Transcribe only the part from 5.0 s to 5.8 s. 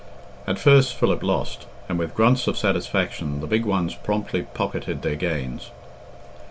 their gains.